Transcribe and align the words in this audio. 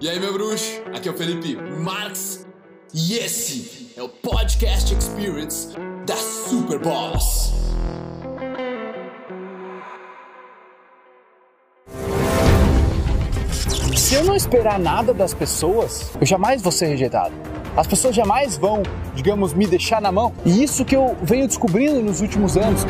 E 0.00 0.08
aí, 0.08 0.20
meu 0.20 0.32
bruxo? 0.32 0.80
Aqui 0.94 1.08
é 1.08 1.10
o 1.10 1.14
Felipe 1.16 1.56
Marx 1.56 2.46
e 2.94 3.14
esse 3.14 3.92
é 3.96 4.02
o 4.02 4.08
Podcast 4.08 4.94
Experience 4.94 5.74
da 6.06 6.14
Super 6.14 6.78
Boss. 6.78 7.52
Se 13.96 14.14
eu 14.14 14.22
não 14.22 14.36
esperar 14.36 14.78
nada 14.78 15.12
das 15.12 15.34
pessoas, 15.34 16.12
eu 16.20 16.24
jamais 16.24 16.62
vou 16.62 16.70
ser 16.70 16.86
rejeitado. 16.86 17.34
As 17.76 17.88
pessoas 17.88 18.14
jamais 18.14 18.56
vão, 18.56 18.84
digamos, 19.16 19.52
me 19.52 19.66
deixar 19.66 20.00
na 20.00 20.12
mão. 20.12 20.32
E 20.46 20.62
isso 20.62 20.84
que 20.84 20.94
eu 20.94 21.16
venho 21.22 21.48
descobrindo 21.48 22.00
nos 22.00 22.20
últimos 22.20 22.56
anos. 22.56 22.86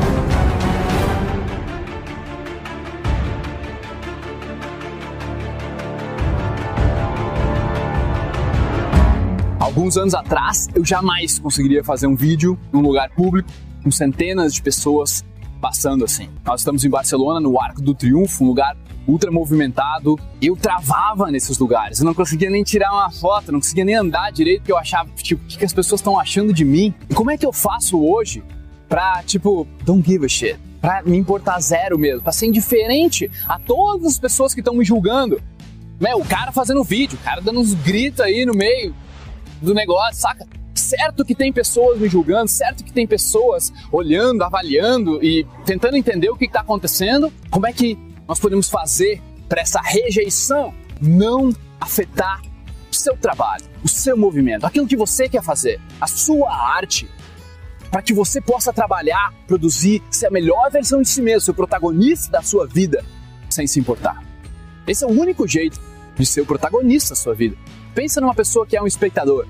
Alguns 9.79 9.97
anos 9.97 10.13
atrás, 10.13 10.69
eu 10.75 10.85
jamais 10.85 11.39
conseguiria 11.39 11.85
fazer 11.85 12.09
um 12.09 12.17
vídeo 12.17 12.59
num 12.73 12.81
lugar 12.81 13.11
público 13.11 13.49
com 13.81 13.93
centenas 13.93 14.53
de 14.53 14.61
pessoas 14.61 15.25
passando 15.61 16.05
assim. 16.05 16.29
Nós 16.45 16.63
estamos 16.63 16.85
em 16.85 16.91
Barcelona, 16.91 17.39
no 17.39 17.61
Arco 17.61 17.81
do 17.81 17.95
Triunfo, 17.95 18.43
um 18.43 18.49
lugar 18.49 18.77
ultra 19.07 19.31
movimentado. 19.31 20.19
Eu 20.43 20.57
travava 20.57 21.31
nesses 21.31 21.59
lugares, 21.59 22.01
eu 22.01 22.05
não 22.05 22.13
conseguia 22.13 22.51
nem 22.51 22.65
tirar 22.65 22.93
uma 22.93 23.09
foto, 23.09 23.53
não 23.53 23.61
conseguia 23.61 23.85
nem 23.85 23.95
andar 23.95 24.33
direito, 24.33 24.63
porque 24.63 24.73
eu 24.73 24.77
achava, 24.77 25.11
tipo, 25.11 25.45
o 25.45 25.47
que, 25.47 25.65
as 25.65 25.73
pessoas 25.73 26.01
estão 26.01 26.19
achando 26.19 26.53
de 26.53 26.65
mim? 26.65 26.93
E 27.09 27.15
como 27.15 27.31
é 27.31 27.39
que 27.39 27.47
eu 27.47 27.53
faço 27.53 28.05
hoje 28.05 28.43
pra, 28.89 29.23
tipo, 29.23 29.65
don't 29.85 30.05
give 30.05 30.27
a 30.27 30.29
shit? 30.29 30.59
Pra 30.81 31.05
me 31.05 31.17
importar 31.17 31.61
zero 31.61 31.97
mesmo, 31.97 32.21
pra 32.21 32.33
ser 32.33 32.47
indiferente 32.47 33.31
a 33.47 33.61
todas 33.61 34.09
as 34.09 34.19
pessoas 34.19 34.53
que 34.53 34.61
estão 34.61 34.75
me 34.75 34.85
julgando. 34.85 35.41
Meu, 36.01 36.19
o 36.19 36.25
cara 36.25 36.51
fazendo 36.51 36.83
vídeo, 36.83 37.17
o 37.17 37.25
cara 37.25 37.41
dando 37.41 37.61
uns 37.61 37.75
gritos 37.75 38.19
aí 38.19 38.45
no 38.45 38.55
meio 38.55 38.93
do 39.61 39.75
negócio, 39.75 40.21
saca? 40.21 40.47
Certo 40.75 41.25
que 41.25 41.35
tem 41.35 41.53
pessoas 41.53 41.99
me 41.99 42.09
julgando, 42.09 42.49
certo 42.49 42.85
que 42.85 42.93
tem 42.93 43.07
pessoas 43.07 43.73
olhando, 43.91 44.43
avaliando 44.43 45.23
e 45.23 45.47
tentando 45.67 45.97
entender 45.97 46.31
o 46.31 46.37
que 46.37 46.45
está 46.45 46.61
acontecendo. 46.61 47.33
Como 47.51 47.67
é 47.67 47.73
que 47.73 47.99
nós 48.27 48.39
podemos 48.39 48.69
fazer 48.71 49.21
para 49.49 49.61
essa 49.61 49.81
rejeição 49.81 50.73
não 51.01 51.53
afetar 51.81 52.43
o 52.91 52.95
seu 52.95 53.17
trabalho, 53.17 53.65
o 53.83 53.89
seu 53.89 54.17
movimento, 54.17 54.65
aquilo 54.65 54.87
que 54.87 54.97
você 54.97 55.29
quer 55.29 55.43
fazer, 55.43 55.81
a 56.01 56.07
sua 56.07 56.51
arte, 56.51 57.09
para 57.91 58.03
que 58.03 58.13
você 58.13 58.41
possa 58.41 58.73
trabalhar, 58.73 59.33
produzir, 59.47 60.03
ser 60.11 60.27
a 60.27 60.31
melhor 60.31 60.71
versão 60.71 61.01
de 61.03 61.09
si 61.09 61.23
mesmo, 61.23 61.41
ser 61.41 61.51
o 61.53 61.55
protagonista 61.55 62.33
da 62.33 62.43
sua 62.43 62.67
vida, 62.67 63.05
sem 63.49 63.67
se 63.67 63.81
importar. 63.81 64.23
Esse 64.87 65.05
é 65.05 65.07
o 65.07 65.11
único 65.11 65.47
jeito 65.47 65.81
de 66.17 66.27
ser 66.27 66.43
o 66.43 66.47
protagonista 66.47 67.11
da 67.11 67.17
sua 67.17 67.35
vida. 67.35 67.57
Pensa 67.99 68.21
numa 68.21 68.33
pessoa 68.33 68.65
que 68.65 68.77
é 68.77 68.81
um 68.81 68.87
espectador. 68.87 69.45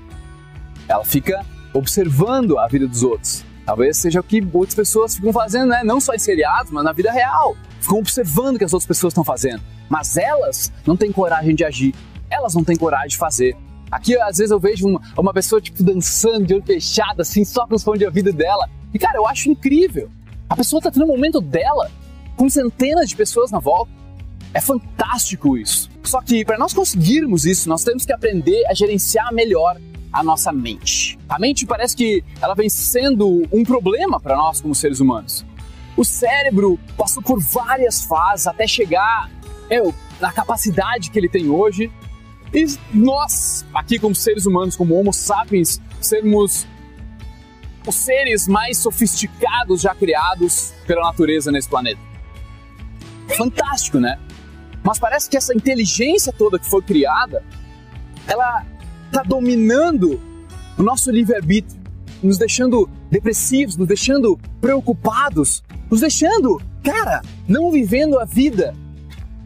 Ela 0.87 1.05
fica 1.05 1.45
observando 1.71 2.57
a 2.57 2.67
vida 2.67 2.87
dos 2.87 3.03
outros. 3.03 3.45
Talvez 3.63 3.97
seja 3.97 4.21
o 4.21 4.23
que 4.23 4.43
outras 4.51 4.73
pessoas 4.73 5.15
ficam 5.15 5.31
fazendo, 5.31 5.67
né? 5.67 5.83
Não 5.83 6.01
só 6.01 6.15
em 6.15 6.17
seriados, 6.17 6.71
mas 6.71 6.83
na 6.83 6.91
vida 6.91 7.11
real. 7.11 7.55
Ficam 7.79 7.99
observando 7.99 8.55
o 8.55 8.57
que 8.57 8.65
as 8.65 8.73
outras 8.73 8.87
pessoas 8.87 9.11
estão 9.11 9.23
fazendo. 9.23 9.61
Mas 9.87 10.17
elas 10.17 10.73
não 10.83 10.97
têm 10.97 11.11
coragem 11.11 11.53
de 11.53 11.63
agir. 11.63 11.93
Elas 12.27 12.55
não 12.55 12.63
têm 12.63 12.75
coragem 12.75 13.09
de 13.09 13.17
fazer. 13.17 13.55
Aqui, 13.91 14.17
às 14.17 14.39
vezes, 14.39 14.49
eu 14.49 14.59
vejo 14.59 14.87
uma, 14.87 14.99
uma 15.15 15.31
pessoa, 15.31 15.61
tipo, 15.61 15.83
dançando 15.83 16.47
de 16.47 16.55
olho 16.55 16.63
fechado, 16.65 17.21
assim, 17.21 17.45
só 17.45 17.67
com 17.67 17.75
os 17.75 17.83
fones 17.83 17.99
de 17.99 18.07
ouvido 18.07 18.33
dela. 18.33 18.67
E, 18.91 18.97
cara, 18.97 19.17
eu 19.17 19.27
acho 19.27 19.51
incrível. 19.51 20.09
A 20.49 20.55
pessoa 20.55 20.81
tá 20.81 20.89
tendo 20.89 21.03
o 21.03 21.05
um 21.05 21.15
momento 21.15 21.39
dela 21.39 21.91
com 22.35 22.49
centenas 22.49 23.09
de 23.09 23.15
pessoas 23.15 23.51
na 23.51 23.59
volta. 23.59 23.98
É 24.53 24.59
fantástico 24.61 25.57
isso. 25.57 25.89
Só 26.03 26.21
que 26.21 26.43
para 26.43 26.57
nós 26.57 26.73
conseguirmos 26.73 27.45
isso, 27.45 27.69
nós 27.69 27.83
temos 27.83 28.05
que 28.05 28.11
aprender 28.11 28.65
a 28.67 28.73
gerenciar 28.73 29.33
melhor 29.33 29.79
a 30.11 30.23
nossa 30.23 30.51
mente. 30.51 31.19
A 31.29 31.37
mente 31.37 31.65
parece 31.65 31.95
que 31.95 32.23
ela 32.41 32.55
vem 32.55 32.67
sendo 32.67 33.47
um 33.51 33.63
problema 33.63 34.19
para 34.19 34.35
nós 34.35 34.59
como 34.59 34.73
seres 34.73 34.99
humanos. 34.99 35.45
O 35.95 36.03
cérebro 36.03 36.79
passou 36.97 37.21
por 37.21 37.39
várias 37.39 38.03
fases 38.03 38.47
até 38.47 38.65
chegar 38.65 39.29
na 40.19 40.31
capacidade 40.31 41.11
que 41.11 41.19
ele 41.19 41.29
tem 41.29 41.49
hoje. 41.49 41.91
E 42.51 42.65
nós, 42.91 43.63
aqui 43.71 43.99
como 43.99 44.15
seres 44.15 44.47
humanos, 44.47 44.75
como 44.75 44.95
Homo 44.95 45.13
sapiens, 45.13 45.79
sermos 46.01 46.65
os 47.85 47.95
seres 47.95 48.47
mais 48.47 48.79
sofisticados 48.79 49.81
já 49.81 49.93
criados 49.93 50.73
pela 50.87 51.03
natureza 51.03 51.51
nesse 51.51 51.69
planeta. 51.69 52.01
Fantástico, 53.37 53.99
né? 53.99 54.17
Mas 54.89 54.97
parece 54.97 55.29
que 55.29 55.37
essa 55.37 55.53
inteligência 55.53 56.33
toda 56.35 56.57
que 56.57 56.67
foi 56.67 56.81
criada, 56.81 57.43
ela 58.25 58.65
está 59.05 59.21
dominando 59.21 60.19
o 60.75 60.81
nosso 60.81 61.11
livre-arbítrio, 61.11 61.79
nos 62.23 62.39
deixando 62.39 62.89
depressivos, 63.11 63.77
nos 63.77 63.87
deixando 63.87 64.35
preocupados, 64.59 65.63
nos 65.91 65.99
deixando, 65.99 66.59
cara, 66.83 67.21
não 67.47 67.69
vivendo 67.69 68.17
a 68.17 68.25
vida 68.25 68.73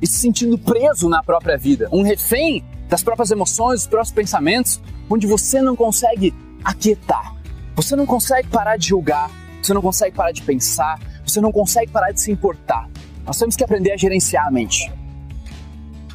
e 0.01 0.07
se 0.07 0.13
sentindo 0.13 0.57
preso 0.57 1.09
na 1.09 1.21
própria 1.21 1.57
vida, 1.57 1.89
um 1.91 2.03
refém 2.03 2.63
das 2.87 3.03
próprias 3.03 3.29
emoções, 3.29 3.81
dos 3.81 3.87
próprios 3.87 4.13
pensamentos, 4.13 4.81
onde 5.09 5.27
você 5.27 5.61
não 5.61 5.75
consegue 5.75 6.33
aquietar, 6.63 7.35
você 7.75 7.97
não 7.97 8.05
consegue 8.05 8.47
parar 8.47 8.77
de 8.77 8.87
julgar, 8.87 9.29
você 9.61 9.73
não 9.73 9.81
consegue 9.81 10.15
parar 10.15 10.31
de 10.31 10.41
pensar, 10.41 10.97
você 11.27 11.41
não 11.41 11.51
consegue 11.51 11.91
parar 11.91 12.13
de 12.13 12.21
se 12.21 12.31
importar. 12.31 12.89
Nós 13.25 13.37
temos 13.37 13.57
que 13.57 13.63
aprender 13.65 13.91
a 13.91 13.97
gerenciar 13.97 14.47
a 14.47 14.51
mente. 14.51 14.89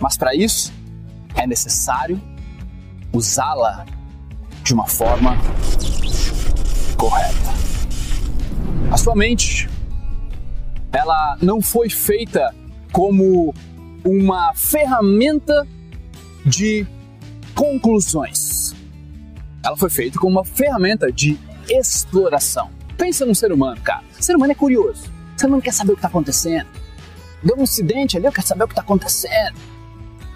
Mas 0.01 0.17
para 0.17 0.35
isso 0.35 0.73
é 1.35 1.47
necessário 1.47 2.21
usá-la 3.13 3.85
de 4.63 4.75
uma 4.75 4.87
forma 4.87 5.37
correta. 6.97 7.49
A 8.91 8.97
sua 8.97 9.15
mente, 9.15 9.69
ela 10.93 11.37
não 11.41 11.61
foi 11.61 11.89
feita 11.89 12.55
como 12.93 13.55
uma 14.05 14.53
ferramenta 14.55 15.67
de 16.45 16.87
conclusões. 17.55 18.75
Ela 19.65 19.77
foi 19.77 19.91
feita 19.91 20.19
como 20.19 20.33
uma 20.33 20.45
ferramenta 20.45 21.13
de 21.13 21.39
exploração. 21.69 22.71
Pensa 22.97 23.27
num 23.27 23.35
ser 23.35 23.53
humano, 23.53 23.81
cara. 23.83 24.03
O 24.19 24.23
ser 24.23 24.37
humano 24.37 24.53
é 24.53 24.55
curioso. 24.55 25.11
O 25.37 25.41
ser 25.41 25.47
humano 25.47 25.63
quer 25.63 25.73
saber 25.73 25.93
o 25.93 25.95
que 25.95 25.99
está 25.99 26.09
acontecendo. 26.09 26.67
Deu 27.43 27.57
um 27.57 27.63
incidente 27.63 28.17
ali, 28.17 28.27
eu 28.27 28.33
quero 28.33 28.47
saber 28.47 28.65
o 28.65 28.67
que 28.67 28.73
está 28.73 28.83
acontecendo. 28.83 29.57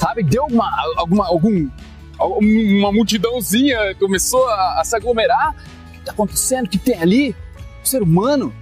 Sabe? 0.02 0.24
Deu 0.24 0.44
uma, 0.46 0.68
alguma, 0.96 1.26
algum 1.28 1.70
uma 2.18 2.92
multidãozinha 2.92 3.94
começou 4.00 4.44
a, 4.48 4.80
a 4.80 4.84
se 4.84 4.96
aglomerar. 4.96 5.54
O 5.86 5.92
que 5.92 5.98
está 5.98 6.10
acontecendo? 6.10 6.66
O 6.66 6.68
que 6.68 6.76
tem 6.76 7.00
ali? 7.00 7.36
O 7.84 7.86
ser 7.86 8.02
humano, 8.02 8.52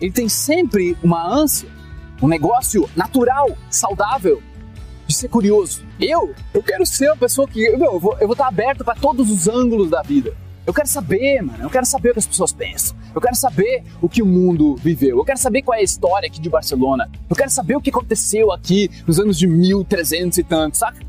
ele 0.00 0.10
tem 0.10 0.28
sempre 0.28 0.96
uma 1.00 1.24
ânsia, 1.24 1.68
um 2.20 2.26
negócio 2.26 2.90
natural, 2.96 3.56
saudável, 3.70 4.42
de 5.06 5.14
ser 5.14 5.28
curioso. 5.28 5.84
Eu, 6.00 6.34
eu 6.52 6.60
quero 6.60 6.84
ser 6.84 7.08
uma 7.08 7.16
pessoa 7.16 7.46
que, 7.46 7.70
meu, 7.76 7.92
eu 7.92 8.00
vou, 8.00 8.18
estar 8.32 8.48
aberto 8.48 8.84
para 8.84 8.96
todos 8.96 9.30
os 9.30 9.46
ângulos 9.46 9.90
da 9.90 10.02
vida. 10.02 10.36
Eu 10.66 10.72
quero 10.72 10.88
saber, 10.88 11.42
mano. 11.42 11.62
Eu 11.62 11.70
quero 11.70 11.86
saber 11.86 12.10
o 12.10 12.12
que 12.14 12.18
as 12.20 12.26
pessoas 12.26 12.52
pensam. 12.52 12.96
Eu 13.14 13.20
quero 13.20 13.36
saber 13.36 13.84
o 14.00 14.08
que 14.08 14.22
o 14.22 14.26
mundo 14.26 14.76
viveu. 14.76 15.18
Eu 15.18 15.24
quero 15.24 15.38
saber 15.38 15.62
qual 15.62 15.76
é 15.76 15.80
a 15.80 15.84
história 15.84 16.26
aqui 16.26 16.40
de 16.40 16.48
Barcelona. 16.48 17.10
Eu 17.28 17.36
quero 17.36 17.50
saber 17.50 17.76
o 17.76 17.80
que 17.80 17.90
aconteceu 17.90 18.50
aqui 18.50 18.90
nos 19.06 19.20
anos 19.20 19.38
de 19.38 19.46
1300 19.46 20.38
e 20.38 20.42
tanto, 20.42 20.76
saca? 20.76 21.04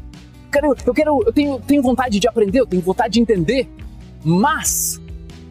quero, 0.55 0.75
eu 0.85 0.94
quero, 0.94 1.23
eu 1.25 1.33
tenho, 1.33 1.59
tenho 1.59 1.81
vontade 1.81 2.19
de 2.19 2.27
aprender, 2.27 2.59
eu 2.59 2.65
tenho 2.65 2.81
vontade 2.81 3.15
de 3.15 3.19
entender, 3.19 3.69
mas 4.23 5.01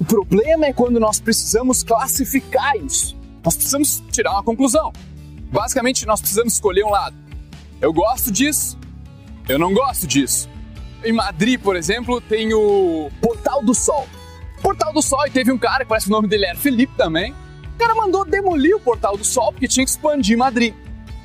o 0.00 0.04
problema 0.04 0.66
é 0.66 0.72
quando 0.72 0.98
nós 0.98 1.20
precisamos 1.20 1.82
classificar 1.82 2.76
isso. 2.76 3.16
Nós 3.44 3.54
precisamos 3.56 4.02
tirar 4.10 4.32
uma 4.32 4.42
conclusão. 4.42 4.92
Basicamente, 5.52 6.06
nós 6.06 6.20
precisamos 6.20 6.54
escolher 6.54 6.84
um 6.84 6.90
lado. 6.90 7.14
Eu 7.80 7.92
gosto 7.92 8.32
disso, 8.32 8.78
eu 9.48 9.58
não 9.58 9.74
gosto 9.74 10.06
disso. 10.06 10.48
Em 11.04 11.12
Madrid, 11.12 11.60
por 11.60 11.76
exemplo, 11.76 12.20
tem 12.20 12.54
o 12.54 13.10
Portal 13.20 13.62
do 13.62 13.74
Sol. 13.74 14.06
Portal 14.62 14.92
do 14.92 15.02
Sol, 15.02 15.26
e 15.26 15.30
teve 15.30 15.52
um 15.52 15.58
cara, 15.58 15.84
que 15.84 15.88
parece 15.88 16.06
que 16.06 16.12
o 16.12 16.14
nome 16.14 16.26
dele 16.26 16.46
era 16.46 16.58
Felipe 16.58 16.94
também. 16.96 17.34
O 17.74 17.78
cara 17.78 17.94
mandou 17.94 18.24
demolir 18.24 18.74
o 18.74 18.80
Portal 18.80 19.16
do 19.16 19.24
Sol 19.24 19.52
porque 19.52 19.68
tinha 19.68 19.84
que 19.84 19.90
expandir 19.90 20.38
Madrid. 20.38 20.74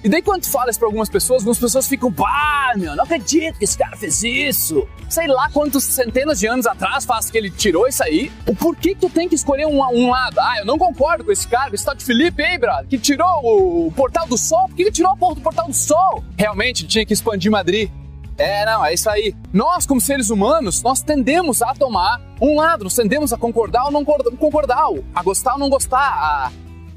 E 0.04 0.08
daí 0.08 0.22
quando 0.22 0.44
tu 0.44 0.50
fala 0.50 0.70
isso 0.70 0.80
pra 0.80 0.88
algumas 0.88 1.10
pessoas, 1.10 1.42
algumas 1.42 1.60
pessoas 1.60 1.88
ficam, 1.88 2.12
pá, 2.12 2.74
meu, 2.78 2.96
não 2.96 3.04
acredito 3.04 3.58
que 3.58 3.66
esse 3.66 3.78
cara 3.78 3.98
fez 3.98 4.24
isso. 4.24 4.88
Sei 5.10 5.28
lá 5.28 5.50
quantos 5.52 5.84
centenas 5.84 6.40
de 6.40 6.48
anos 6.48 6.66
atrás 6.66 7.04
faz 7.04 7.30
que 7.30 7.38
ele 7.38 7.50
tirou 7.50 7.88
isso 7.88 8.02
aí. 8.04 8.32
O 8.48 8.56
porquê 8.56 8.96
que 8.96 9.02
tu 9.02 9.10
tem 9.10 9.28
que 9.28 9.36
escolher 9.36 9.66
um, 9.66 9.82
um 9.82 10.10
lado? 10.10 10.40
Ah, 10.40 10.60
eu 10.60 10.66
não 10.66 10.78
concordo 10.78 11.26
com 11.26 11.32
esse 11.32 11.48
cara, 11.48 11.76
esse 11.76 11.84
tal 11.84 11.96
de 11.96 12.06
Felipe, 12.06 12.42
hein, 12.42 12.58
brother, 12.58 12.88
que 12.88 12.98
tirou 12.98 13.28
o 13.44 13.92
Portal 13.92 14.26
do 14.26 14.38
Sol. 14.38 14.68
Por 14.68 14.76
que 14.76 14.84
ele 14.84 14.92
tirou 14.92 15.12
a 15.12 15.18
porra 15.18 15.36
do 15.36 15.42
Portal 15.42 15.68
do 15.68 15.74
Sol? 15.74 16.24
Realmente, 16.38 16.88
tinha 16.88 17.06
que 17.06 17.14
expandir 17.14 17.52
Madrid. 17.52 17.92
É, 18.40 18.66
não, 18.66 18.86
é 18.86 18.94
isso 18.94 19.10
aí. 19.10 19.36
Nós, 19.52 19.86
como 19.86 20.00
seres 20.00 20.30
humanos, 20.30 20.82
nós 20.82 21.02
tendemos 21.02 21.62
a 21.62 21.74
tomar 21.74 22.22
um 22.42 22.56
lado, 22.56 22.86
nós 22.86 22.96
tendemos 22.96 23.34
a 23.34 23.38
concordar 23.38 23.84
ou 23.86 23.92
não 23.92 24.06
concordar, 24.06 24.86
a 25.14 25.22
gostar 25.22 25.54
ou 25.54 25.60
não 25.60 25.70
gostar, 25.70 26.00
a, 26.00 26.52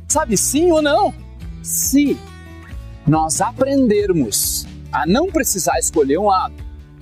sabe, 0.06 0.36
sim 0.36 0.70
ou 0.70 0.80
não. 0.80 1.12
Se 1.60 2.16
nós 3.04 3.40
aprendermos 3.40 4.68
a 4.92 5.04
não 5.04 5.26
precisar 5.32 5.78
escolher 5.80 6.18
um 6.18 6.26
lado, 6.26 6.54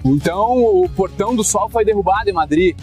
Então 0.03 0.65
o 0.65 0.89
portão 0.89 1.37
do 1.37 1.45
sol 1.45 1.69
foi 1.69 1.85
derrubado 1.85 2.31
em 2.31 2.33
Madrid. 2.33 2.75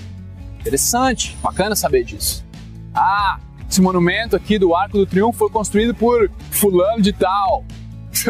Interessante, 0.59 1.35
bacana 1.41 1.75
saber 1.75 2.03
disso. 2.03 2.45
Ah, 2.93 3.39
esse 3.69 3.81
monumento 3.81 4.35
aqui 4.35 4.59
do 4.59 4.75
Arco 4.75 4.97
do 4.97 5.05
Triunfo 5.05 5.39
foi 5.39 5.49
construído 5.49 5.95
por 5.95 6.29
fulano 6.51 7.01
de 7.01 7.13
tal. 7.13 7.63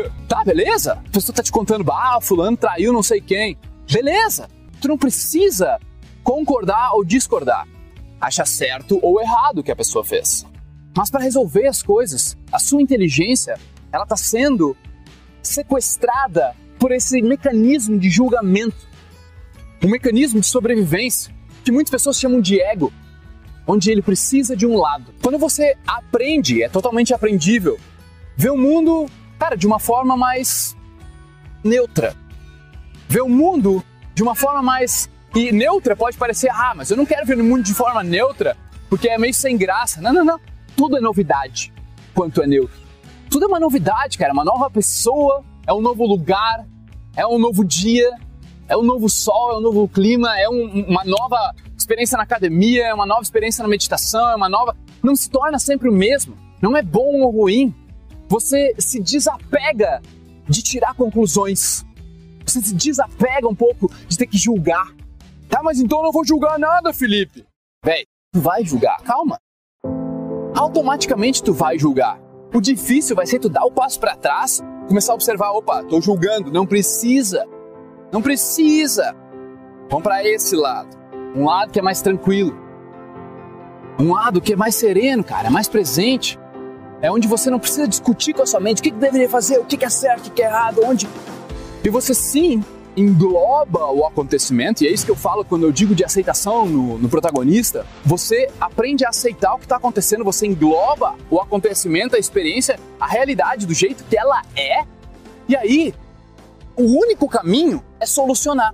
tá, 0.28 0.44
beleza? 0.44 0.94
A 0.94 1.10
pessoa 1.12 1.36
tá 1.36 1.44
te 1.44 1.52
contando, 1.52 1.90
ah, 1.92 2.20
fulano 2.22 2.58
traiu 2.58 2.94
não 2.94 3.04
sei 3.04 3.22
quem. 3.22 3.58
Beleza, 3.92 4.50
tu 4.82 4.88
não 4.88 4.98
precisa 4.98 5.80
concordar 6.24 6.94
ou 6.94 7.04
discordar. 7.04 7.68
Acha 8.20 8.46
certo 8.46 9.00
ou 9.02 9.22
errado 9.22 9.60
o 9.60 9.64
que 9.64 9.72
a 9.72 9.76
pessoa 9.76 10.04
fez. 10.04 10.46
Mas 10.96 11.10
para 11.10 11.24
resolver 11.24 11.68
as 11.68 11.84
coisas, 11.84 12.36
a 12.52 12.60
sua 12.60 12.82
inteligência, 12.82 13.60
ela 13.92 14.04
está 14.04 14.18
sendo 14.18 14.76
sequestrada 15.42 16.56
por 16.80 16.92
esse 16.92 17.22
mecanismo 17.22 17.98
de 18.00 18.10
julgamento. 18.10 18.88
Um 19.84 19.90
mecanismo 19.90 20.40
de 20.40 20.48
sobrevivência 20.48 21.34
que 21.64 21.72
muitas 21.72 21.92
pessoas 21.92 22.20
chamam 22.20 22.42
de 22.42 22.60
ego, 22.60 22.92
onde 23.68 23.92
ele 23.92 24.02
precisa 24.02 24.56
de 24.56 24.66
um 24.66 24.78
lado. 24.78 25.14
Quando 25.22 25.38
você 25.38 25.76
aprende, 25.86 26.64
é 26.64 26.70
totalmente 26.70 27.14
aprendível, 27.14 27.80
ver 28.36 28.50
o 28.50 28.58
mundo, 28.58 29.08
cara, 29.48 29.56
de 29.56 29.66
uma 29.66 29.80
forma 29.80 30.18
mais 30.18 30.76
neutra. 31.64 32.14
Ver 33.08 33.22
o 33.22 33.30
mundo 33.30 33.82
de 34.14 34.22
uma 34.22 34.36
forma 34.36 34.62
mais. 34.62 35.10
E 35.34 35.52
neutra 35.52 35.96
pode 35.96 36.18
parecer, 36.18 36.50
ah, 36.52 36.74
mas 36.76 36.90
eu 36.90 36.98
não 36.98 37.06
quero 37.06 37.26
ver 37.26 37.38
o 37.40 37.44
mundo 37.44 37.64
de 37.64 37.74
forma 37.74 38.04
neutra, 38.04 38.58
porque 38.90 39.08
é 39.08 39.18
meio 39.18 39.34
sem 39.34 39.58
graça. 39.58 40.02
Não, 40.02 40.12
não, 40.12 40.26
não. 40.26 40.40
Tudo 40.76 40.98
é 40.98 41.02
novidade 41.02 41.74
quanto 42.14 42.42
é 42.42 42.48
neutro. 42.48 42.76
Tudo 43.30 43.46
é 43.46 43.48
uma 43.48 43.60
novidade, 43.60 44.18
cara. 44.18 44.34
Uma 44.34 44.44
nova 44.44 44.70
pessoa, 44.70 45.44
é 45.66 45.74
um 45.74 45.82
novo 45.82 46.06
lugar, 46.06 46.66
é 47.16 47.26
um 47.26 47.38
novo 47.40 47.64
dia, 47.64 48.10
é 48.68 48.76
um 48.76 48.84
novo 48.84 49.10
sol, 49.10 49.52
é 49.54 49.58
um 49.58 49.62
novo 49.62 49.88
clima, 49.88 50.38
é 50.38 50.50
um, 50.50 50.86
uma 50.88 51.06
nova 51.06 51.54
experiência 51.78 52.18
na 52.18 52.24
academia, 52.24 52.88
é 52.88 52.94
uma 52.94 53.06
nova 53.06 53.22
experiência 53.22 53.62
na 53.62 53.70
meditação, 53.70 54.30
é 54.30 54.36
uma 54.36 54.50
nova. 54.50 54.76
Não 55.02 55.16
se 55.16 55.30
torna 55.30 55.58
sempre 55.60 55.88
o 55.88 55.94
mesmo. 55.94 56.36
Não 56.62 56.76
é 56.76 56.82
bom 56.82 57.22
ou 57.22 57.32
ruim. 57.32 57.74
Você 58.28 58.74
se 58.78 59.00
desapega 59.02 60.02
de 60.48 60.62
tirar 60.62 60.94
conclusões. 60.94 61.86
Você 62.46 62.62
se 62.62 62.74
desapega 62.74 63.48
um 63.48 63.56
pouco 63.56 63.92
de 64.08 64.18
ter 64.18 64.28
que 64.28 64.38
julgar. 64.38 64.94
Tá, 65.50 65.62
mas 65.64 65.80
então 65.80 66.00
eu 66.00 66.06
não 66.06 66.12
vou 66.12 66.26
julgar 66.26 66.60
nada, 66.60 66.94
Felipe. 66.94 67.46
Véi, 67.84 68.06
tu 68.34 68.42
vai 68.42 68.64
julgar. 68.66 69.02
Calma. 69.04 69.40
Automaticamente 70.56 71.42
tu 71.44 71.54
vai 71.54 71.78
julgar. 71.78 72.20
O 72.54 72.62
difícil 72.62 73.16
vai 73.16 73.26
ser 73.26 73.40
tu 73.40 73.50
dar 73.50 73.66
o 73.66 73.72
passo 73.72 74.00
para 74.00 74.16
trás, 74.16 74.62
começar 74.88 75.12
a 75.12 75.16
observar, 75.16 75.52
opa, 75.52 75.84
tô 75.84 76.02
julgando, 76.02 76.52
não 76.52 76.66
precisa. 76.66 77.46
Não 78.12 78.22
precisa. 78.22 79.16
Vamos 79.90 80.04
para 80.04 80.26
esse 80.26 80.56
lado. 80.56 80.98
Um 81.36 81.46
lado 81.46 81.72
que 81.72 81.80
é 81.80 81.82
mais 81.82 82.02
tranquilo. 82.02 82.58
Um 84.00 84.14
lado 84.14 84.42
que 84.42 84.54
é 84.54 84.56
mais 84.56 84.76
sereno, 84.76 85.24
cara, 85.24 85.48
é 85.48 85.52
mais 85.52 85.68
presente. 85.68 86.40
É 87.02 87.12
onde 87.12 87.28
você 87.28 87.50
não 87.50 87.60
precisa 87.60 87.88
discutir 87.88 88.34
com 88.34 88.42
a 88.42 88.46
sua 88.46 88.60
mente 88.60 88.80
o 88.80 88.84
que, 88.84 88.92
que 88.92 88.98
deveria 88.98 89.30
fazer, 89.30 89.60
o 89.60 89.66
que, 89.66 89.78
que 89.78 89.86
é 89.86 89.90
certo, 89.90 90.28
o 90.28 90.32
que 90.32 90.42
é 90.42 90.46
errado, 90.46 90.82
onde. 90.84 91.08
E 91.84 91.90
você 91.90 92.14
sim 92.14 92.64
engloba 92.96 93.86
o 93.92 94.04
acontecimento, 94.06 94.84
e 94.84 94.88
é 94.88 94.92
isso 94.92 95.06
que 95.06 95.12
eu 95.12 95.16
falo 95.16 95.46
quando 95.46 95.64
eu 95.64 95.72
digo 95.72 95.94
de 95.94 96.04
aceitação 96.04 96.66
no, 96.66 96.98
no 96.98 97.08
protagonista. 97.08 97.86
Você 98.04 98.50
aprende 98.60 99.06
a 99.06 99.10
aceitar 99.10 99.54
o 99.54 99.60
que 99.60 99.66
está 99.66 99.76
acontecendo, 99.76 100.24
você 100.24 100.48
engloba 100.48 101.16
o 101.30 101.40
acontecimento, 101.40 102.16
a 102.16 102.20
experiência, 102.20 102.80
a 103.00 103.06
realidade 103.06 103.68
do 103.68 103.74
jeito 103.76 104.04
que 104.04 104.18
ela 104.18 104.42
é, 104.56 104.84
e 105.48 105.56
aí 105.56 105.94
o 106.76 106.84
único 106.84 107.28
caminho 107.30 107.84
é 108.00 108.06
solucionar. 108.06 108.74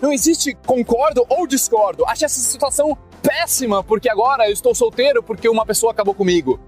Não 0.00 0.12
existe 0.12 0.56
concordo 0.66 1.24
ou 1.28 1.46
discordo. 1.46 2.04
Acho 2.06 2.24
essa 2.24 2.40
situação 2.40 2.98
péssima 3.22 3.82
porque 3.82 4.10
agora 4.10 4.48
eu 4.48 4.52
estou 4.52 4.74
solteiro 4.74 5.22
porque 5.22 5.48
uma 5.48 5.64
pessoa 5.64 5.92
acabou 5.92 6.14
comigo. 6.14 6.60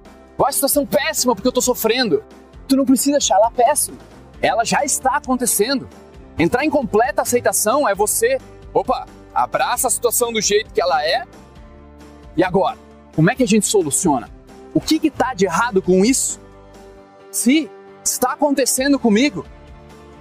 A 0.43 0.53
situação 0.53 0.85
péssima 0.85 1.35
porque 1.35 1.49
eu 1.49 1.51
estou 1.51 1.63
sofrendo. 1.63 2.23
Tu 2.69 2.77
não 2.77 2.85
precisa 2.85 3.17
achar 3.17 3.37
ela 3.37 3.51
péssima. 3.51 3.99
Ela 4.43 4.65
já 4.65 4.85
está 4.85 5.17
acontecendo. 5.17 5.89
Entrar 6.39 6.65
em 6.65 6.71
completa 6.71 7.23
aceitação 7.23 7.89
é 7.89 7.95
você, 7.95 8.39
opa, 8.73 9.07
abraça 9.35 9.87
a 9.87 9.91
situação 9.91 10.33
do 10.33 10.41
jeito 10.41 10.73
que 10.73 10.83
ela 10.83 11.03
é. 11.05 11.25
E 12.37 12.43
agora, 12.43 12.77
como 13.15 13.31
é 13.31 13.35
que 13.35 13.43
a 13.43 13.47
gente 13.47 13.67
soluciona? 13.67 14.29
O 14.75 14.81
que 14.81 15.01
está 15.07 15.33
de 15.35 15.47
errado 15.47 15.81
com 15.81 16.05
isso? 16.05 16.41
Se 17.31 17.71
está 18.05 18.33
acontecendo 18.33 18.99
comigo, 18.99 19.47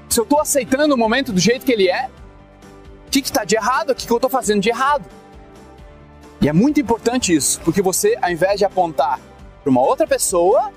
se 0.07 0.19
eu 0.19 0.23
estou 0.23 0.39
aceitando 0.39 0.93
o 0.93 0.97
momento 0.97 1.33
do 1.33 1.39
jeito 1.39 1.65
que 1.65 1.71
ele 1.71 1.89
é, 1.89 2.09
o 3.07 3.09
que 3.09 3.19
está 3.19 3.43
de 3.43 3.55
errado? 3.55 3.89
O 3.89 3.95
que, 3.95 4.05
que 4.05 4.13
eu 4.13 4.17
estou 4.17 4.29
fazendo 4.29 4.61
de 4.61 4.69
errado? 4.69 5.09
E 6.39 6.47
é 6.47 6.53
muito 6.53 6.79
importante 6.79 7.33
isso, 7.33 7.59
porque 7.61 7.81
você, 7.81 8.17
ao 8.21 8.29
invés 8.29 8.59
de 8.59 8.65
apontar 8.65 9.19
para 9.63 9.71
uma 9.71 9.81
outra 9.81 10.05
pessoa, 10.05 10.71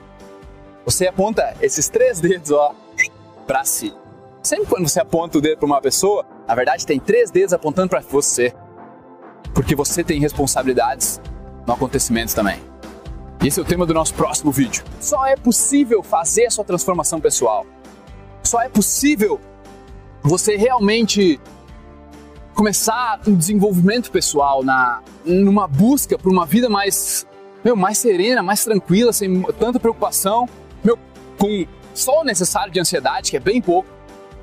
você 0.84 1.08
aponta 1.08 1.54
esses 1.60 1.88
três 1.88 2.20
dedos, 2.20 2.50
ó, 2.52 2.74
para 3.46 3.64
si. 3.64 3.92
Sempre 4.42 4.66
quando 4.66 4.88
você 4.88 5.00
aponta 5.00 5.38
o 5.38 5.40
dedo 5.40 5.58
para 5.58 5.66
uma 5.66 5.80
pessoa, 5.80 6.24
na 6.46 6.54
verdade 6.54 6.86
tem 6.86 7.00
três 7.00 7.30
dedos 7.30 7.52
apontando 7.52 7.88
para 7.88 8.00
você. 8.00 8.54
Porque 9.52 9.74
você 9.74 10.04
tem 10.04 10.20
responsabilidades 10.20 11.20
no 11.66 11.74
acontecimento 11.74 12.34
também. 12.34 12.60
Esse 13.44 13.58
é 13.58 13.62
o 13.62 13.66
tema 13.66 13.84
do 13.84 13.92
nosso 13.92 14.14
próximo 14.14 14.52
vídeo. 14.52 14.84
Só 15.00 15.26
é 15.26 15.36
possível 15.36 16.02
fazer 16.02 16.46
a 16.46 16.50
sua 16.50 16.64
transformação 16.64 17.20
pessoal 17.20 17.66
só 18.46 18.62
é 18.62 18.68
possível 18.68 19.40
você 20.22 20.56
realmente 20.56 21.40
começar 22.54 23.20
um 23.26 23.34
desenvolvimento 23.34 24.10
pessoal 24.10 24.62
na 24.64 25.02
numa 25.24 25.66
busca 25.66 26.16
por 26.16 26.32
uma 26.32 26.46
vida 26.46 26.68
mais 26.68 27.26
meu, 27.66 27.74
mais 27.74 27.98
serena, 27.98 28.44
mais 28.44 28.64
tranquila, 28.64 29.12
sem 29.12 29.42
tanta 29.58 29.80
preocupação, 29.80 30.48
meu, 30.84 30.96
com 31.36 31.66
só 31.92 32.20
o 32.20 32.24
necessário 32.24 32.72
de 32.72 32.78
ansiedade, 32.78 33.28
que 33.28 33.36
é 33.36 33.40
bem 33.40 33.60
pouco, 33.60 33.88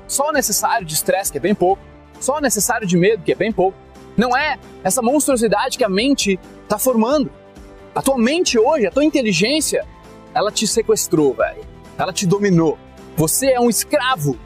só 0.06 0.28
o 0.28 0.32
necessário 0.32 0.84
de 0.84 0.92
estresse, 0.92 1.32
que 1.32 1.38
é 1.38 1.40
bem 1.40 1.54
pouco, 1.54 1.82
só 2.20 2.36
o 2.36 2.40
necessário 2.40 2.86
de 2.86 2.98
medo, 2.98 3.22
que 3.22 3.32
é 3.32 3.34
bem 3.34 3.50
pouco. 3.50 3.78
Não 4.14 4.36
é 4.36 4.58
essa 4.82 5.00
monstruosidade 5.00 5.78
que 5.78 5.84
a 5.84 5.88
mente 5.88 6.38
está 6.64 6.76
formando. 6.76 7.32
A 7.94 8.02
tua 8.02 8.18
mente 8.18 8.58
hoje, 8.58 8.86
a 8.86 8.90
tua 8.90 9.02
inteligência, 9.02 9.86
ela 10.34 10.52
te 10.52 10.66
sequestrou, 10.66 11.32
velho. 11.32 11.64
Ela 11.96 12.12
te 12.12 12.26
dominou. 12.26 12.78
Você 13.16 13.52
é 13.52 13.58
um 13.58 13.70
escravo 13.70 14.38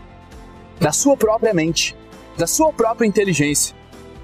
da 0.79 0.93
sua 0.93 1.17
própria 1.17 1.53
mente, 1.53 1.97
da 2.37 2.47
sua 2.47 2.73
própria 2.73 3.08
inteligência. 3.08 3.75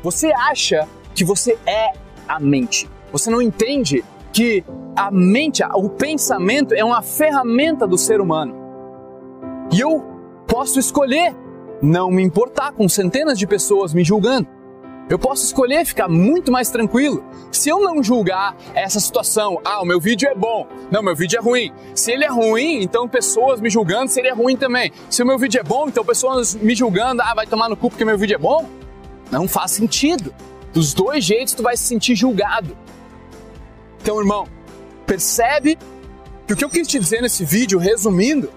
Você 0.00 0.32
acha 0.32 0.86
que 1.12 1.24
você 1.24 1.58
é 1.66 1.90
a 2.28 2.38
mente. 2.38 2.88
Você 3.10 3.30
não 3.30 3.42
entende 3.42 4.04
que 4.34 4.64
a 4.96 5.12
mente, 5.12 5.62
o 5.74 5.88
pensamento 5.88 6.74
é 6.74 6.84
uma 6.84 7.02
ferramenta 7.02 7.86
do 7.86 7.96
ser 7.96 8.20
humano. 8.20 8.52
E 9.72 9.80
eu 9.80 10.04
posso 10.46 10.78
escolher 10.78 11.34
não 11.80 12.10
me 12.10 12.22
importar 12.22 12.72
com 12.72 12.88
centenas 12.88 13.38
de 13.38 13.46
pessoas 13.46 13.94
me 13.94 14.02
julgando. 14.02 14.48
Eu 15.08 15.18
posso 15.18 15.44
escolher 15.44 15.84
ficar 15.84 16.08
muito 16.08 16.50
mais 16.50 16.68
tranquilo. 16.68 17.22
Se 17.52 17.68
eu 17.68 17.80
não 17.80 18.02
julgar 18.02 18.56
essa 18.74 18.98
situação, 18.98 19.60
ah, 19.64 19.82
o 19.82 19.84
meu 19.84 20.00
vídeo 20.00 20.28
é 20.28 20.34
bom, 20.34 20.66
não, 20.90 21.02
meu 21.02 21.14
vídeo 21.14 21.38
é 21.38 21.42
ruim. 21.42 21.70
Se 21.94 22.10
ele 22.10 22.24
é 22.24 22.30
ruim, 22.30 22.82
então 22.82 23.06
pessoas 23.06 23.60
me 23.60 23.70
julgando 23.70 24.10
seria 24.10 24.34
ruim 24.34 24.56
também. 24.56 24.90
Se 25.10 25.22
o 25.22 25.26
meu 25.26 25.38
vídeo 25.38 25.60
é 25.60 25.62
bom, 25.62 25.86
então 25.88 26.04
pessoas 26.04 26.54
me 26.54 26.74
julgando, 26.74 27.22
ah, 27.22 27.34
vai 27.34 27.46
tomar 27.46 27.68
no 27.68 27.76
cu 27.76 27.90
porque 27.90 28.04
meu 28.04 28.18
vídeo 28.18 28.34
é 28.34 28.38
bom. 28.38 28.66
Não 29.30 29.46
faz 29.46 29.70
sentido. 29.70 30.34
Dos 30.72 30.92
dois 30.92 31.22
jeitos 31.22 31.54
tu 31.54 31.62
vai 31.62 31.76
se 31.76 31.84
sentir 31.84 32.16
julgado. 32.16 32.76
Então, 34.04 34.20
irmão, 34.20 34.46
percebe 35.06 35.78
que 36.46 36.52
o 36.52 36.56
que 36.58 36.62
eu 36.62 36.68
quis 36.68 36.86
te 36.86 36.98
dizer 36.98 37.22
nesse 37.22 37.42
vídeo, 37.42 37.78
resumindo, 37.78 38.52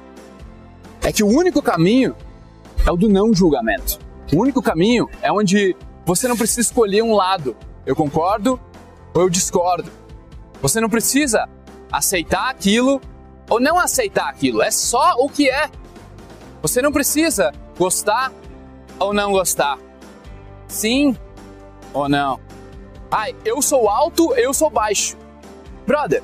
é 1.02 1.10
que 1.10 1.24
o 1.24 1.28
único 1.28 1.62
caminho 1.62 2.14
é 2.86 2.92
o 2.92 2.98
do 2.98 3.08
não 3.08 3.34
julgamento. 3.34 3.98
O 4.34 4.42
único 4.42 4.62
caminho 4.62 5.10
é 5.22 5.32
onde 5.32 5.74
você 6.06 6.28
não 6.28 6.36
precisa 6.36 6.60
escolher 6.60 7.02
um 7.02 7.16
lado. 7.16 7.56
Eu 7.86 7.96
concordo 7.96 8.60
ou 9.14 9.22
eu 9.22 9.30
discordo. 9.30 9.90
Você 10.62 10.82
não 10.82 10.90
precisa 10.90 11.48
aceitar 11.90 12.50
aquilo 12.50 13.00
ou 13.50 13.58
não 13.58 13.80
aceitar 13.80 14.28
aquilo. 14.28 14.62
É 14.62 14.70
só 14.70 15.14
o 15.18 15.30
que 15.30 15.50
é. 15.50 15.72
Você 16.62 16.82
não 16.82 16.92
precisa 16.92 17.54
gostar 17.80 18.34
ou 19.00 19.14
não 19.14 19.32
gostar. 19.32 19.80
Sim 20.68 21.16
ou 21.94 22.10
não. 22.10 22.38
Ai, 23.10 23.34
eu 23.46 23.62
sou 23.62 23.88
alto, 23.88 24.34
eu 24.36 24.54
sou 24.54 24.70
baixo. 24.70 25.16
Brother, 25.88 26.22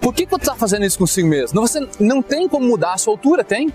por 0.00 0.14
que, 0.14 0.24
que 0.24 0.30
você 0.30 0.40
está 0.40 0.56
fazendo 0.56 0.86
isso 0.86 0.98
consigo 0.98 1.28
mesmo? 1.28 1.60
Você 1.60 1.86
não 2.00 2.22
tem 2.22 2.48
como 2.48 2.66
mudar 2.66 2.94
a 2.94 2.98
sua 2.98 3.12
altura, 3.12 3.44
tem? 3.44 3.70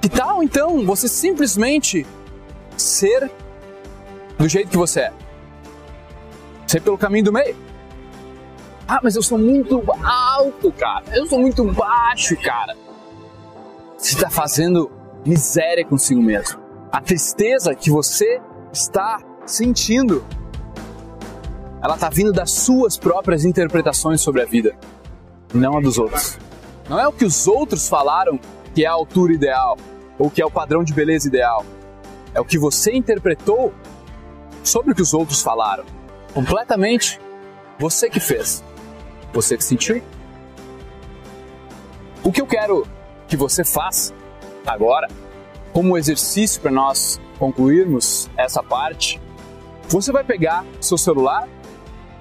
Que 0.00 0.08
tal 0.08 0.42
então 0.44 0.86
você 0.86 1.08
simplesmente 1.08 2.06
ser 2.76 3.28
do 4.38 4.48
jeito 4.48 4.70
que 4.70 4.76
você 4.76 5.00
é. 5.00 5.12
Ser 6.68 6.80
pelo 6.80 6.96
caminho 6.96 7.24
do 7.24 7.32
meio. 7.32 7.56
Ah, 8.86 9.00
mas 9.02 9.16
eu 9.16 9.22
sou 9.22 9.36
muito 9.36 9.82
alto, 10.04 10.70
cara. 10.72 11.04
Eu 11.12 11.26
sou 11.26 11.40
muito 11.40 11.64
baixo, 11.64 12.36
cara. 12.40 12.76
Você 13.98 14.14
está 14.14 14.30
fazendo 14.30 14.90
miséria 15.26 15.84
consigo 15.84 16.22
mesmo. 16.22 16.60
A 16.92 17.00
tristeza 17.00 17.74
que 17.74 17.90
você 17.90 18.40
está 18.72 19.18
sentindo, 19.44 20.24
ela 21.82 21.94
está 21.94 22.08
vindo 22.08 22.32
das 22.32 22.50
suas 22.50 22.96
próprias 22.96 23.44
interpretações 23.44 24.20
sobre 24.20 24.42
a 24.42 24.44
vida, 24.44 24.76
não 25.54 25.78
a 25.78 25.80
dos 25.80 25.98
outros. 25.98 26.38
Não 26.88 26.98
é 26.98 27.06
o 27.06 27.12
que 27.12 27.24
os 27.24 27.46
outros 27.46 27.88
falaram 27.88 28.38
que 28.74 28.84
é 28.84 28.88
a 28.88 28.92
altura 28.92 29.32
ideal 29.32 29.76
ou 30.18 30.30
que 30.30 30.42
é 30.42 30.46
o 30.46 30.50
padrão 30.50 30.82
de 30.82 30.92
beleza 30.92 31.28
ideal. 31.28 31.64
É 32.34 32.40
o 32.40 32.44
que 32.44 32.58
você 32.58 32.92
interpretou 32.92 33.72
sobre 34.64 34.92
o 34.92 34.94
que 34.94 35.02
os 35.02 35.14
outros 35.14 35.40
falaram. 35.42 35.84
Completamente 36.34 37.20
você 37.78 38.10
que 38.10 38.20
fez. 38.20 38.64
Você 39.32 39.56
que 39.56 39.64
sentiu. 39.64 40.02
O 42.24 42.32
que 42.32 42.40
eu 42.40 42.46
quero 42.46 42.86
que 43.28 43.36
você 43.36 43.64
faça 43.64 44.12
agora, 44.66 45.08
como 45.72 45.96
exercício 45.96 46.60
para 46.60 46.70
nós 46.70 47.20
concluirmos 47.38 48.28
essa 48.36 48.62
parte, 48.62 49.20
você 49.88 50.10
vai 50.10 50.24
pegar 50.24 50.64
seu 50.80 50.98
celular 50.98 51.48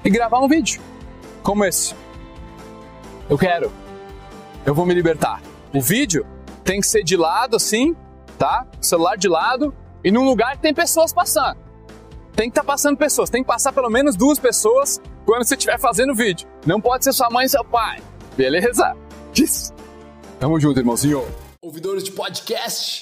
e 0.03 0.09
gravar 0.09 0.39
um 0.39 0.47
vídeo 0.47 0.81
como 1.43 1.63
esse. 1.65 1.95
Eu 3.29 3.37
quero. 3.37 3.71
Eu 4.65 4.73
vou 4.73 4.85
me 4.85 4.93
libertar. 4.93 5.41
O 5.73 5.81
vídeo 5.81 6.25
tem 6.63 6.81
que 6.81 6.87
ser 6.87 7.03
de 7.03 7.15
lado 7.15 7.55
assim, 7.55 7.95
tá? 8.37 8.65
celular 8.81 9.17
de 9.17 9.27
lado 9.27 9.73
e 10.03 10.11
num 10.11 10.25
lugar 10.25 10.55
que 10.55 10.61
tem 10.61 10.73
pessoas 10.73 11.13
passando. 11.13 11.57
Tem 12.35 12.49
que 12.49 12.51
estar 12.51 12.61
tá 12.61 12.67
passando 12.67 12.97
pessoas, 12.97 13.29
tem 13.29 13.41
que 13.41 13.47
passar 13.47 13.73
pelo 13.73 13.89
menos 13.89 14.15
duas 14.15 14.37
pessoas 14.37 15.01
quando 15.25 15.43
você 15.43 15.55
estiver 15.55 15.79
fazendo 15.79 16.11
o 16.11 16.15
vídeo. 16.15 16.47
Não 16.65 16.79
pode 16.79 17.03
ser 17.03 17.13
sua 17.13 17.29
mãe 17.29 17.45
e 17.45 17.49
seu 17.49 17.63
pai. 17.63 17.99
Beleza? 18.35 18.95
Isso. 19.35 19.73
Tamo 20.39 20.59
junto, 20.59 20.79
irmãozinho. 20.79 21.25
Ouvidores 21.61 22.03
de 22.03 22.11
podcast, 22.11 23.01